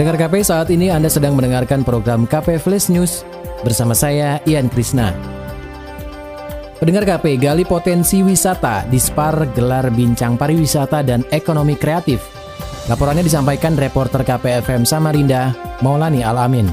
Pendengar 0.00 0.32
KP 0.32 0.40
saat 0.40 0.72
ini 0.72 0.88
Anda 0.88 1.12
sedang 1.12 1.36
mendengarkan 1.36 1.84
program 1.84 2.24
KP 2.24 2.56
Flash 2.56 2.88
News 2.88 3.20
bersama 3.60 3.92
saya 3.92 4.40
Ian 4.48 4.72
Krisna. 4.72 5.12
Pendengar 6.80 7.04
KP, 7.04 7.36
gali 7.36 7.68
potensi 7.68 8.24
wisata 8.24 8.88
di 8.88 8.96
Spar 8.96 9.52
gelar 9.52 9.92
bincang 9.92 10.40
pariwisata 10.40 11.04
dan 11.04 11.20
ekonomi 11.28 11.76
kreatif. 11.76 12.24
Laporannya 12.88 13.20
disampaikan 13.20 13.76
reporter 13.76 14.24
KPFM 14.24 14.88
Samarinda, 14.88 15.52
Maulani 15.84 16.24
Alamin. 16.24 16.72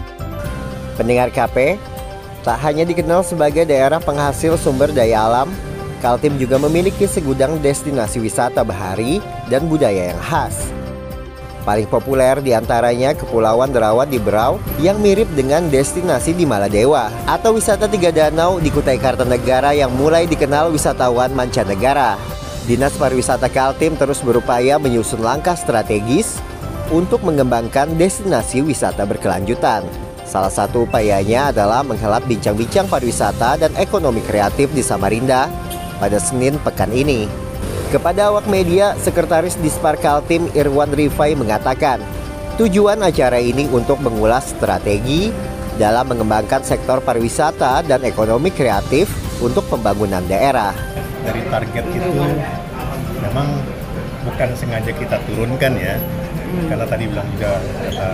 Pendengar 0.96 1.28
KP, 1.28 1.76
tak 2.48 2.64
hanya 2.64 2.88
dikenal 2.88 3.28
sebagai 3.28 3.68
daerah 3.68 4.00
penghasil 4.00 4.56
sumber 4.56 4.96
daya 4.96 5.28
alam, 5.28 5.52
Kaltim 6.00 6.40
juga 6.40 6.56
memiliki 6.64 7.04
segudang 7.04 7.60
destinasi 7.60 8.24
wisata 8.24 8.64
bahari 8.64 9.20
dan 9.52 9.68
budaya 9.68 10.16
yang 10.16 10.22
khas. 10.24 10.87
Paling 11.68 11.92
populer 11.92 12.40
di 12.40 12.56
antaranya 12.56 13.12
Kepulauan 13.12 13.76
Derawan 13.76 14.08
di 14.08 14.16
Berau 14.24 14.56
yang 14.80 15.04
mirip 15.04 15.28
dengan 15.36 15.68
destinasi 15.68 16.32
di 16.32 16.48
Maladewa 16.48 17.12
atau 17.28 17.60
wisata 17.60 17.92
Tiga 17.92 18.08
Danau 18.08 18.64
di 18.64 18.72
Kutai 18.72 18.96
Kartanegara 18.96 19.76
yang 19.76 19.92
mulai 19.92 20.24
dikenal 20.24 20.72
wisatawan 20.72 21.36
mancanegara. 21.36 22.16
Dinas 22.72 22.96
Pariwisata 22.96 23.52
Kaltim 23.52 24.00
terus 24.00 24.24
berupaya 24.24 24.80
menyusun 24.80 25.20
langkah 25.20 25.60
strategis 25.60 26.40
untuk 26.88 27.20
mengembangkan 27.28 28.00
destinasi 28.00 28.64
wisata 28.64 29.04
berkelanjutan. 29.04 29.84
Salah 30.24 30.52
satu 30.52 30.88
upayanya 30.88 31.52
adalah 31.52 31.84
menghelat 31.84 32.24
bincang-bincang 32.32 32.88
pariwisata 32.88 33.60
dan 33.60 33.76
ekonomi 33.76 34.24
kreatif 34.24 34.72
di 34.72 34.80
Samarinda 34.80 35.52
pada 36.00 36.16
Senin 36.16 36.56
pekan 36.64 36.96
ini. 36.96 37.47
Kepada 37.88 38.28
awak 38.28 38.52
media, 38.52 39.00
Sekretaris 39.00 39.56
Dispar 39.64 39.96
Kaltim 39.96 40.52
Irwan 40.52 40.92
Rifai 40.92 41.40
mengatakan, 41.40 42.04
tujuan 42.60 43.00
acara 43.00 43.40
ini 43.40 43.64
untuk 43.72 44.04
mengulas 44.04 44.52
strategi 44.52 45.32
dalam 45.80 46.12
mengembangkan 46.12 46.68
sektor 46.68 47.00
pariwisata 47.00 47.88
dan 47.88 48.04
ekonomi 48.04 48.52
kreatif 48.52 49.08
untuk 49.40 49.64
pembangunan 49.72 50.20
daerah. 50.28 50.76
Dari 51.24 51.40
target 51.48 51.86
itu 51.88 52.12
memang 53.24 53.56
bukan 54.28 54.50
sengaja 54.60 54.92
kita 54.92 55.24
turunkan 55.24 55.80
ya, 55.80 55.96
karena 56.68 56.84
tadi 56.92 57.08
bilang 57.08 57.28
juga 57.40 57.56
kata 57.88 58.08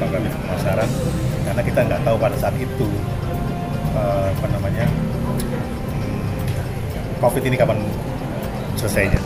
Pak 0.00 0.08
Kabit 0.08 0.32
Pemasaran, 0.40 0.88
karena 1.44 1.62
kita 1.68 1.80
nggak 1.84 2.00
tahu 2.00 2.16
pada 2.16 2.36
saat 2.40 2.56
itu 2.56 2.86
uh, 3.92 4.32
apa 4.32 4.46
namanya 4.56 4.88
hmm, 6.00 6.24
COVID 7.20 7.44
ini 7.44 7.60
kapan 7.60 7.76
selesainya. 8.78 9.20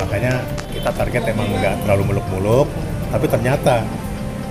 Makanya 0.00 0.40
kita 0.72 0.90
target 0.90 1.22
emang 1.30 1.46
nggak 1.52 1.84
terlalu 1.84 2.16
muluk-muluk, 2.16 2.66
tapi 3.12 3.26
ternyata 3.28 3.84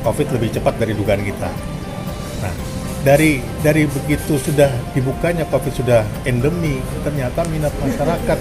COVID 0.05 0.27
lebih 0.39 0.49
cepat 0.55 0.73
dari 0.79 0.93
dugaan 0.95 1.21
kita. 1.25 1.49
Nah, 2.39 2.53
dari 3.03 3.43
dari 3.65 3.83
begitu 3.89 4.39
sudah 4.39 4.69
dibukanya 4.95 5.43
COVID 5.49 5.73
sudah 5.73 6.05
endemi, 6.23 6.79
ternyata 7.03 7.43
minat 7.51 7.73
masyarakat 7.83 8.39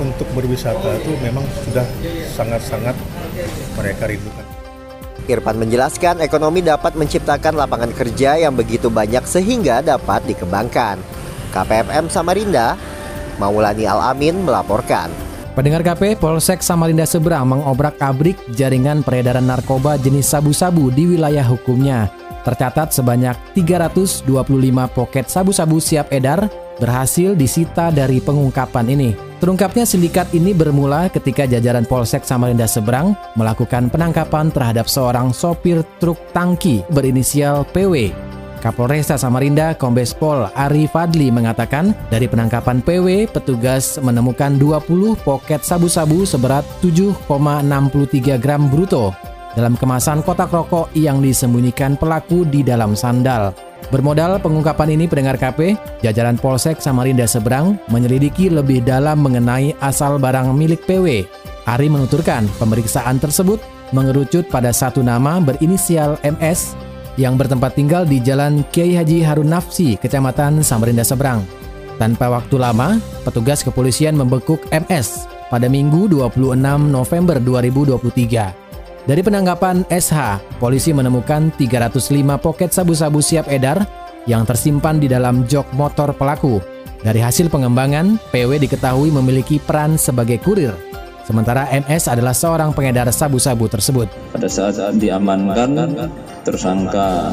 untuk 0.00 0.26
berwisata 0.32 0.96
itu 0.98 1.12
memang 1.20 1.44
sudah 1.68 1.84
sangat-sangat 2.32 2.96
mereka 3.76 4.08
rindukan. 4.08 4.46
Irfan 5.30 5.54
menjelaskan 5.54 6.18
ekonomi 6.18 6.66
dapat 6.66 6.98
menciptakan 6.98 7.54
lapangan 7.54 7.94
kerja 7.94 8.42
yang 8.42 8.58
begitu 8.58 8.90
banyak 8.90 9.22
sehingga 9.22 9.78
dapat 9.78 10.26
dikembangkan. 10.26 10.98
KPFM 11.54 12.10
Samarinda, 12.10 12.74
Maulani 13.40 13.88
Al-Amin 13.88 14.44
melaporkan. 14.44 15.12
Pendengar 15.52 15.84
KP, 15.84 16.16
Polsek 16.16 16.64
Samarinda 16.64 17.04
Seberang 17.04 17.44
mengobrak-abrik 17.44 18.40
jaringan 18.56 19.04
peredaran 19.04 19.44
narkoba 19.44 20.00
jenis 20.00 20.32
sabu-sabu 20.32 20.88
di 20.88 21.12
wilayah 21.12 21.44
hukumnya. 21.44 22.08
Tercatat 22.42 22.90
sebanyak 22.96 23.36
325 23.52 24.24
poket 24.96 25.28
sabu-sabu 25.28 25.76
siap 25.76 26.08
edar 26.08 26.48
berhasil 26.80 27.36
disita 27.36 27.92
dari 27.92 28.18
pengungkapan 28.18 28.96
ini. 28.96 29.12
Terungkapnya 29.44 29.84
sindikat 29.84 30.30
ini 30.32 30.56
bermula 30.56 31.12
ketika 31.12 31.44
jajaran 31.44 31.84
Polsek 31.84 32.24
Samarinda 32.24 32.64
Seberang 32.64 33.12
melakukan 33.36 33.92
penangkapan 33.92 34.48
terhadap 34.54 34.88
seorang 34.88 35.36
sopir 35.36 35.84
truk 36.00 36.16
tangki 36.32 36.80
berinisial 36.94 37.68
PW. 37.76 38.31
Kapolresta 38.62 39.18
Samarinda 39.18 39.74
Kombes 39.74 40.14
Pol 40.14 40.46
Ari 40.54 40.86
Fadli 40.86 41.34
mengatakan 41.34 41.90
dari 42.14 42.30
penangkapan 42.30 42.78
PW 42.78 43.26
petugas 43.26 43.98
menemukan 43.98 44.54
20 44.54 45.18
poket 45.26 45.66
sabu-sabu 45.66 46.22
seberat 46.22 46.62
7,63 46.78 48.38
gram 48.38 48.70
bruto 48.70 49.10
dalam 49.58 49.74
kemasan 49.74 50.22
kotak 50.22 50.54
rokok 50.54 50.94
yang 50.94 51.18
disembunyikan 51.18 51.98
pelaku 51.98 52.46
di 52.46 52.62
dalam 52.62 52.94
sandal. 52.94 53.50
Bermodal 53.90 54.38
pengungkapan 54.40 54.94
ini 54.94 55.10
pendengar 55.10 55.36
KP, 55.36 55.76
jajaran 56.00 56.38
Polsek 56.38 56.78
Samarinda 56.78 57.26
Seberang 57.26 57.76
menyelidiki 57.90 58.48
lebih 58.48 58.80
dalam 58.86 59.20
mengenai 59.20 59.76
asal 59.82 60.16
barang 60.16 60.54
milik 60.54 60.86
PW. 60.86 61.26
Ari 61.66 61.90
menuturkan 61.90 62.46
pemeriksaan 62.56 63.18
tersebut 63.18 63.58
mengerucut 63.92 64.48
pada 64.48 64.72
satu 64.72 65.04
nama 65.04 65.36
berinisial 65.42 66.16
MS 66.24 66.81
yang 67.20 67.36
bertempat 67.36 67.76
tinggal 67.76 68.08
di 68.08 68.22
Jalan 68.22 68.64
Kiai 68.72 68.96
Haji 68.96 69.20
Harun 69.20 69.52
Nafsi, 69.52 70.00
Kecamatan 70.00 70.64
Samarinda 70.64 71.04
Seberang. 71.04 71.44
Tanpa 72.00 72.32
waktu 72.32 72.56
lama, 72.56 72.96
petugas 73.22 73.60
kepolisian 73.60 74.16
membekuk 74.16 74.64
MS 74.72 75.28
pada 75.52 75.68
Minggu 75.68 76.08
26 76.08 76.56
November 76.88 77.36
2023. 77.36 79.06
Dari 79.06 79.20
penangkapan 79.20 79.84
SH, 79.90 80.40
polisi 80.62 80.94
menemukan 80.94 81.50
305 81.58 82.38
poket 82.38 82.70
sabu-sabu 82.70 83.18
siap 83.18 83.50
edar 83.50 83.82
yang 84.30 84.46
tersimpan 84.46 85.02
di 85.02 85.10
dalam 85.10 85.42
jok 85.44 85.66
motor 85.74 86.14
pelaku. 86.14 86.62
Dari 87.02 87.18
hasil 87.18 87.50
pengembangan, 87.50 88.14
PW 88.30 88.62
diketahui 88.62 89.10
memiliki 89.10 89.58
peran 89.58 89.98
sebagai 89.98 90.38
kurir. 90.38 90.70
Sementara 91.22 91.70
MS 91.70 92.10
adalah 92.10 92.34
seorang 92.34 92.74
pengedar 92.74 93.06
sabu-sabu 93.14 93.70
tersebut. 93.70 94.10
Pada 94.34 94.50
saat 94.50 94.74
diamankan, 94.98 96.10
tersangka 96.42 97.30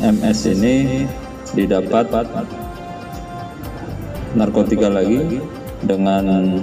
MS 0.00 0.40
ini 0.56 1.04
didapat 1.52 2.08
narkotika 4.34 4.90
lagi 4.90 5.38
dengan 5.84 6.58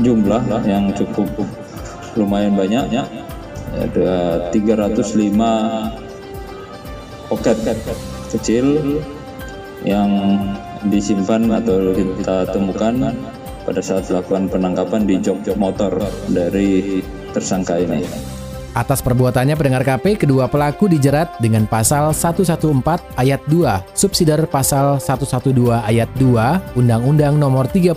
jumlah 0.00 0.42
yang 0.64 0.88
cukup 0.96 1.28
lumayan 2.16 2.56
banyak 2.56 3.12
ada 3.76 4.40
305 4.52 7.28
poket 7.28 7.56
kecil 8.32 8.66
yang 9.84 10.40
disimpan 10.88 11.44
atau 11.52 11.92
kita 11.92 12.48
temukan 12.50 13.12
pada 13.66 13.82
saat 13.82 14.06
melakukan 14.06 14.46
penangkapan 14.46 15.02
di 15.04 15.18
jok-jok 15.18 15.58
motor 15.58 15.90
dari 16.30 17.02
tersangka 17.34 17.76
ini. 17.82 18.06
Atas 18.76 19.00
perbuatannya 19.00 19.56
pendengar 19.56 19.88
KP, 19.88 20.20
kedua 20.20 20.52
pelaku 20.52 20.84
dijerat 20.84 21.40
dengan 21.40 21.64
pasal 21.64 22.12
114 22.12 22.76
ayat 23.16 23.40
2, 23.48 23.96
subsidiar 23.96 24.44
pasal 24.44 25.00
112 25.00 25.80
ayat 25.80 26.12
2, 26.20 26.76
Undang-Undang 26.76 27.40
Nomor 27.40 27.72
35 27.72 27.96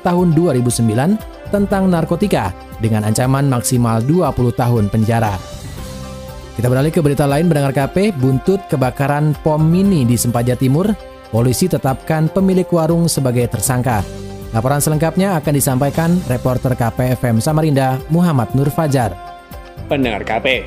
Tahun 0.00 0.28
2009 0.32 1.52
tentang 1.52 1.92
narkotika 1.92 2.56
dengan 2.80 3.04
ancaman 3.04 3.52
maksimal 3.52 4.00
20 4.00 4.32
tahun 4.56 4.88
penjara. 4.88 5.36
Kita 6.56 6.72
beralih 6.72 6.88
ke 6.88 7.04
berita 7.04 7.28
lain 7.28 7.44
mendengar 7.44 7.76
KP, 7.76 8.16
buntut 8.16 8.64
kebakaran 8.72 9.36
pom 9.44 9.60
mini 9.60 10.08
di 10.08 10.16
Sempaja 10.16 10.56
Timur, 10.56 10.88
polisi 11.28 11.68
tetapkan 11.68 12.32
pemilik 12.32 12.66
warung 12.72 13.12
sebagai 13.12 13.44
tersangka. 13.52 14.23
Laporan 14.54 14.78
selengkapnya 14.78 15.34
akan 15.42 15.50
disampaikan 15.50 16.14
reporter 16.30 16.78
KPFM 16.78 17.42
Samarinda, 17.42 17.98
Muhammad 18.06 18.54
Nur 18.54 18.70
Fajar. 18.70 19.10
Pendengar 19.90 20.22
KP, 20.22 20.62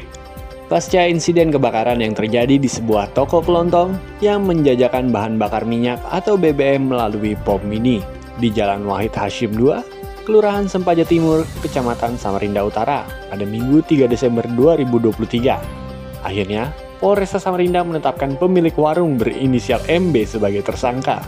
pasca 0.67 1.07
insiden 1.07 1.55
kebakaran 1.55 2.03
yang 2.03 2.11
terjadi 2.11 2.59
di 2.59 2.67
sebuah 2.67 3.15
toko 3.15 3.39
kelontong 3.39 3.95
yang 4.19 4.43
menjajakan 4.43 5.07
bahan 5.07 5.39
bakar 5.39 5.63
minyak 5.63 6.03
atau 6.11 6.35
BBM 6.35 6.91
melalui 6.91 7.39
pom 7.47 7.63
mini 7.63 8.03
di 8.43 8.51
Jalan 8.51 8.83
Wahid 8.83 9.15
Hashim 9.15 9.55
2, 9.55 10.27
Kelurahan 10.27 10.67
Sempaja 10.67 11.07
Timur, 11.07 11.47
Kecamatan 11.63 12.19
Samarinda 12.19 12.67
Utara 12.67 13.07
pada 13.31 13.47
Minggu 13.47 13.79
3 13.87 14.11
Desember 14.11 14.43
2023. 14.51 16.27
Akhirnya, 16.27 16.75
Polresta 16.99 17.39
Samarinda 17.39 17.87
menetapkan 17.87 18.35
pemilik 18.35 18.75
warung 18.75 19.15
berinisial 19.15 19.79
MB 19.87 20.27
sebagai 20.27 20.59
tersangka. 20.67 21.23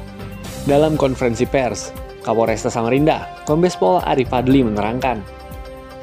Dalam 0.67 0.99
konferensi 0.99 1.47
pers, 1.47 2.08
Kapolresta 2.29 2.69
Samarinda, 2.69 3.25
Kombes 3.49 3.73
Pol 3.73 3.97
Arif 4.05 4.29
Fadli 4.29 4.61
menerangkan, 4.61 5.17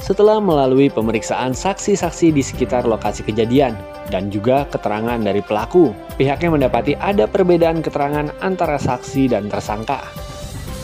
setelah 0.02 0.42
melalui 0.42 0.90
pemeriksaan 0.90 1.54
saksi-saksi 1.54 2.34
di 2.34 2.42
sekitar 2.42 2.82
lokasi 2.82 3.22
kejadian 3.22 3.78
dan 4.10 4.26
juga 4.26 4.66
keterangan 4.66 5.22
dari 5.22 5.38
pelaku, 5.38 5.94
pihaknya 6.18 6.50
mendapati 6.50 6.98
ada 6.98 7.30
perbedaan 7.30 7.78
keterangan 7.78 8.34
antara 8.42 8.74
saksi 8.74 9.30
dan 9.30 9.46
tersangka. 9.46 10.02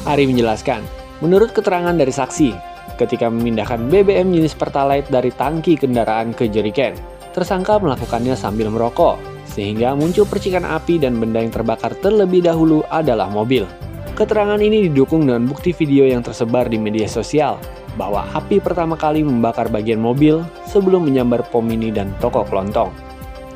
Ari 0.07 0.31
menjelaskan, 0.31 0.87
menurut 1.19 1.51
keterangan 1.51 1.99
dari 1.99 2.15
saksi, 2.15 2.55
ketika 3.03 3.27
memindahkan 3.27 3.91
BBM 3.91 4.31
jenis 4.31 4.55
Pertalite 4.55 5.11
dari 5.11 5.35
tangki 5.35 5.75
kendaraan 5.75 6.39
ke 6.39 6.47
jeriken, 6.47 6.95
tersangka 7.35 7.83
melakukannya 7.83 8.39
sambil 8.39 8.71
merokok, 8.71 9.19
sehingga 9.51 9.99
muncul 9.99 10.23
percikan 10.23 10.63
api 10.63 11.03
dan 11.03 11.19
benda 11.19 11.43
yang 11.43 11.51
terbakar 11.51 11.99
terlebih 11.99 12.47
dahulu 12.47 12.87
adalah 12.95 13.27
mobil. 13.27 13.67
Keterangan 14.13 14.61
ini 14.61 14.93
didukung 14.93 15.25
dengan 15.25 15.49
bukti 15.49 15.73
video 15.73 16.05
yang 16.05 16.21
tersebar 16.21 16.69
di 16.69 16.77
media 16.77 17.09
sosial 17.09 17.57
bahwa 17.97 18.29
api 18.37 18.61
pertama 18.61 18.93
kali 18.93 19.25
membakar 19.25 19.73
bagian 19.73 20.05
mobil 20.05 20.45
sebelum 20.69 21.09
menyambar 21.09 21.41
pom 21.49 21.65
mini 21.65 21.89
dan 21.89 22.13
toko 22.21 22.45
kelontong. 22.45 22.93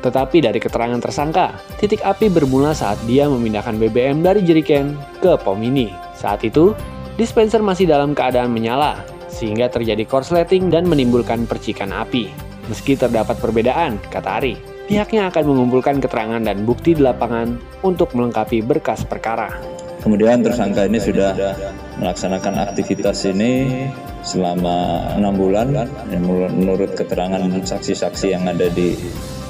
Tetapi 0.01 0.41
dari 0.41 0.57
keterangan 0.57 0.97
tersangka, 0.97 1.53
titik 1.77 2.01
api 2.01 2.33
bermula 2.33 2.73
saat 2.73 2.97
dia 3.05 3.29
memindahkan 3.29 3.77
BBM 3.77 4.25
dari 4.25 4.41
jeriken 4.41 4.97
ke 5.21 5.37
pom 5.37 5.61
mini. 5.61 5.93
Saat 6.17 6.41
itu, 6.41 6.73
dispenser 7.21 7.61
masih 7.61 7.85
dalam 7.85 8.17
keadaan 8.17 8.49
menyala, 8.49 9.05
sehingga 9.29 9.69
terjadi 9.69 10.09
korsleting 10.09 10.73
dan 10.73 10.89
menimbulkan 10.89 11.45
percikan 11.45 11.93
api. 11.93 12.33
Meski 12.65 12.97
terdapat 12.97 13.37
perbedaan, 13.37 14.01
kata 14.09 14.41
Ari, 14.41 14.57
pihaknya 14.89 15.29
akan 15.29 15.53
mengumpulkan 15.53 16.01
keterangan 16.01 16.41
dan 16.41 16.65
bukti 16.65 16.97
di 16.97 17.05
lapangan 17.05 17.61
untuk 17.85 18.13
melengkapi 18.17 18.65
berkas 18.65 19.05
perkara. 19.05 19.77
Kemudian 20.07 20.39
tersangka 20.39 20.87
ini 20.87 21.03
sudah 21.03 21.35
melaksanakan 21.99 22.63
aktivitas 22.63 23.27
ini 23.27 23.83
selama 24.23 25.03
enam 25.19 25.35
bulan. 25.35 25.75
Menurut 26.55 26.95
keterangan 26.95 27.43
saksi-saksi 27.43 28.31
yang 28.31 28.47
ada 28.47 28.71
di 28.71 28.95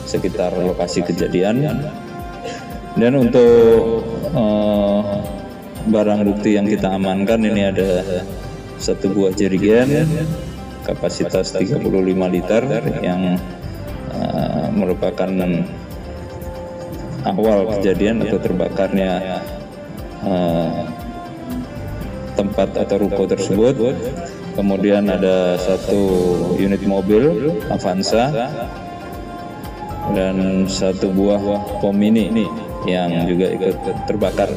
sekitar 0.10 0.58
lokasi 0.58 1.06
kejadian. 1.06 1.62
Dan 2.98 3.22
untuk 3.22 4.02
uh, 4.34 5.22
barang 5.94 6.26
bukti 6.26 6.58
yang 6.58 6.66
kita 6.66 6.90
amankan 6.90 7.46
ini 7.46 7.62
ada 7.70 8.02
satu 8.82 9.14
buah 9.14 9.38
jerigen 9.38 10.10
kapasitas 10.90 11.54
35 11.54 11.86
liter 12.34 12.64
yang 13.06 13.38
uh, 14.10 14.74
merupakan 14.74 15.30
awal 17.30 17.78
kejadian 17.78 18.26
atau 18.26 18.42
terbakarnya 18.42 19.38
uh, 20.24 20.88
tempat 22.38 22.70
atau 22.78 23.02
ruko 23.02 23.26
tersebut 23.26 23.76
kemudian 24.58 25.06
ada 25.10 25.58
satu 25.62 26.02
unit 26.58 26.82
mobil 26.86 27.54
Avanza 27.70 28.34
dan 30.18 30.66
satu 30.66 31.12
buah 31.12 31.42
pom 31.78 31.94
mini 31.94 32.32
yang 32.88 33.28
juga 33.28 33.52
ikut 33.52 33.76
terbakar. 34.08 34.50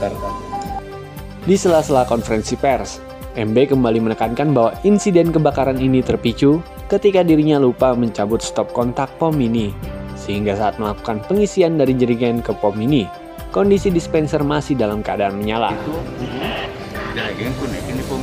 Di 1.44 1.56
sela-sela 1.58 2.06
konferensi 2.06 2.54
pers, 2.54 3.02
MB 3.34 3.74
kembali 3.74 3.98
menekankan 4.10 4.54
bahwa 4.54 4.72
insiden 4.86 5.34
kebakaran 5.34 5.80
ini 5.82 6.04
terpicu 6.04 6.62
ketika 6.86 7.26
dirinya 7.26 7.58
lupa 7.58 7.96
mencabut 7.96 8.38
stop 8.38 8.70
kontak 8.70 9.10
pom 9.18 9.34
mini, 9.34 9.74
sehingga 10.14 10.54
saat 10.54 10.78
melakukan 10.78 11.24
pengisian 11.26 11.80
dari 11.80 11.96
jerigen 11.96 12.44
ke 12.44 12.54
pom 12.54 12.76
mini, 12.76 13.08
kondisi 13.50 13.90
dispenser 13.90 14.46
masih 14.46 14.78
dalam 14.78 15.02
keadaan 15.02 15.34
menyala. 15.38 15.74
Pom 18.10 18.22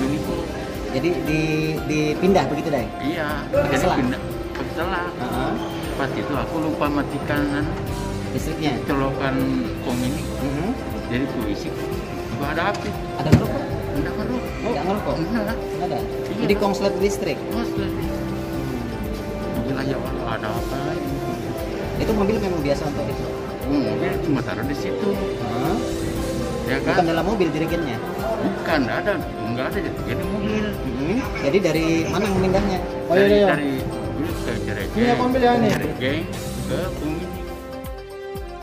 jadi 0.97 1.09
di 1.27 1.41
dipindah 1.85 2.47
begitu 2.49 2.73
deh 2.73 2.87
iya 3.03 3.43
jadi 3.53 3.87
pindah 4.01 4.21
setelah 4.57 5.05
uh 5.13 5.25
-huh. 5.29 5.53
pas 5.99 6.09
itu 6.15 6.33
aku 6.33 6.55
lupa 6.63 6.89
matikan 6.89 7.41
kan? 7.53 7.65
Listriknya? 8.33 8.75
Colokan 8.89 9.35
kom 9.85 9.97
ini. 10.01 10.21
Uh 10.21 10.43
mhm. 10.43 10.51
-huh. 10.57 10.71
jadi 11.07 11.25
ku 11.29 11.37
isi. 11.49 11.69
Nggak 12.37 12.49
ada 12.57 12.63
api. 12.73 12.89
Ada 13.21 13.29
ngerokok 13.33 13.63
enggak 13.97 14.13
ngerokok 14.13 14.43
oh, 14.45 14.69
enggak 14.69 14.83
ngerokok? 14.85 15.15
Enggak 15.17 15.43
ada. 15.87 15.97
Iya. 15.97 16.37
jadi 16.45 16.53
konslet 16.61 16.93
listrik? 17.01 17.37
Konslet 17.49 17.89
hmm. 17.89 18.15
ya 19.87 19.95
kalau 19.97 20.25
ada 20.27 20.49
apa 20.51 20.79
itu 21.97 22.11
mobil 22.13 22.37
memang 22.37 22.61
biasa 22.61 22.83
untuk 22.89 23.07
itu 23.09 23.46
hmm, 23.67 23.81
mobil 23.83 24.11
cuma 24.23 24.39
taruh 24.41 24.65
di 24.65 24.75
situ. 24.75 25.07
Huh? 25.43 25.77
ya 26.67 26.77
kan? 26.83 26.99
Bukan 26.99 27.05
dalam 27.07 27.25
mobil 27.27 27.47
jerigennya 27.51 27.97
bukan 28.37 28.81
ada. 28.87 29.11
Nggak 29.55 29.65
ada 29.71 29.77
jadi 29.83 30.23
mobil. 30.27 30.65
Hmm. 30.97 31.17
jadi 31.39 31.57
dari 31.63 31.87
mana 32.11 32.25
memindahnya 32.27 32.79
oh 33.07 33.15
iya 33.15 33.27
iya. 33.27 33.47
dari 33.55 33.71
ke 34.47 34.51
Cirebon 34.63 34.91
ini 34.99 35.13
mobil 35.15 35.41
ya 35.43 35.51
ini. 35.55 35.69
Ke 35.99 36.79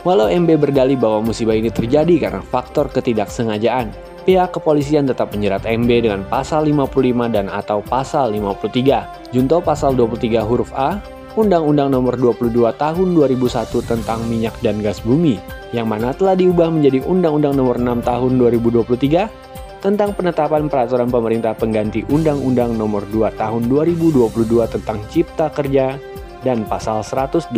Walau 0.05 0.29
MB 0.29 0.61
berdalih 0.61 1.01
bahwa 1.01 1.33
musibah 1.33 1.57
ini 1.57 1.73
terjadi 1.73 2.29
karena 2.29 2.45
faktor 2.45 2.93
ketidaksengajaan, 2.93 3.89
pihak 4.29 4.53
kepolisian 4.53 5.09
tetap 5.09 5.33
menjerat 5.33 5.65
MB 5.65 5.89
dengan 5.89 6.21
pasal 6.29 6.69
55 6.69 7.33
dan 7.33 7.49
atau 7.49 7.81
pasal 7.81 8.37
53. 8.37 9.33
Junto 9.33 9.65
pasal 9.65 9.97
23 9.97 10.45
huruf 10.45 10.69
A, 10.77 11.01
Undang-Undang 11.35 11.91
Nomor 11.91 12.15
22 12.15 12.55
Tahun 12.79 13.09
2001 13.11 13.91
tentang 13.91 14.23
Minyak 14.31 14.55
dan 14.63 14.79
Gas 14.79 15.03
Bumi, 15.03 15.35
yang 15.75 15.91
mana 15.91 16.15
telah 16.15 16.39
diubah 16.39 16.71
menjadi 16.71 17.03
Undang-Undang 17.03 17.59
Nomor 17.59 17.77
6 17.83 18.07
Tahun 18.07 18.33
2023 18.39 19.83
tentang 19.83 20.15
penetapan 20.15 20.71
peraturan 20.71 21.11
pemerintah 21.11 21.51
pengganti 21.59 22.07
Undang-Undang 22.07 22.79
Nomor 22.79 23.03
2 23.11 23.35
Tahun 23.35 23.63
2022 23.67 24.75
tentang 24.79 25.03
Cipta 25.11 25.51
Kerja 25.51 25.99
dan 26.47 26.63
pasal 26.71 27.03
188 27.03 27.51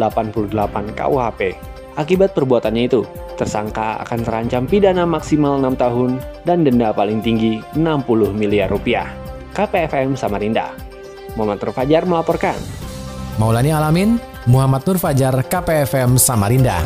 KUHP. 0.97 1.41
Akibat 2.01 2.33
perbuatannya 2.33 2.89
itu, 2.89 3.05
tersangka 3.37 4.01
akan 4.09 4.21
terancam 4.25 4.65
pidana 4.65 5.05
maksimal 5.05 5.61
6 5.61 5.77
tahun 5.77 6.11
dan 6.49 6.65
denda 6.65 6.97
paling 6.97 7.21
tinggi 7.21 7.61
60 7.77 8.33
miliar 8.33 8.73
rupiah. 8.73 9.13
KPFM 9.53 10.17
Samarinda. 10.17 10.73
Muhammad 11.37 11.61
Fajar 11.61 12.09
melaporkan. 12.09 12.57
Maulani 13.37 13.73
Alamin, 13.73 14.17
Muhammad 14.49 14.81
Nur 14.89 14.97
Fajar, 14.97 15.37
KPFM 15.45 16.17
Samarinda. 16.17 16.81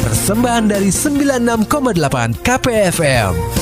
Persembahan 0.07 0.71
dari 0.71 0.95
96,8 0.95 2.47
KPFM. 2.47 3.62